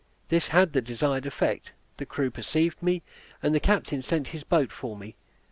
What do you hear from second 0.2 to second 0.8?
This had